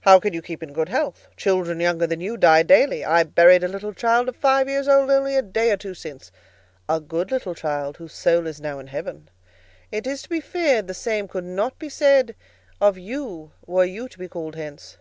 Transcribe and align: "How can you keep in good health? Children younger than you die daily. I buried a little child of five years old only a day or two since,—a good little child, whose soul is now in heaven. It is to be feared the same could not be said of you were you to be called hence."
"How 0.00 0.20
can 0.20 0.34
you 0.34 0.42
keep 0.42 0.62
in 0.62 0.74
good 0.74 0.90
health? 0.90 1.28
Children 1.34 1.80
younger 1.80 2.06
than 2.06 2.20
you 2.20 2.36
die 2.36 2.62
daily. 2.62 3.02
I 3.06 3.22
buried 3.22 3.64
a 3.64 3.68
little 3.68 3.94
child 3.94 4.28
of 4.28 4.36
five 4.36 4.68
years 4.68 4.86
old 4.86 5.10
only 5.10 5.34
a 5.34 5.40
day 5.40 5.70
or 5.72 5.78
two 5.78 5.94
since,—a 5.94 7.00
good 7.00 7.30
little 7.30 7.54
child, 7.54 7.96
whose 7.96 8.12
soul 8.12 8.46
is 8.46 8.60
now 8.60 8.78
in 8.80 8.88
heaven. 8.88 9.30
It 9.90 10.06
is 10.06 10.20
to 10.24 10.28
be 10.28 10.42
feared 10.42 10.88
the 10.88 10.92
same 10.92 11.26
could 11.26 11.44
not 11.44 11.78
be 11.78 11.88
said 11.88 12.34
of 12.82 12.98
you 12.98 13.52
were 13.64 13.86
you 13.86 14.10
to 14.10 14.18
be 14.18 14.28
called 14.28 14.56
hence." 14.56 14.98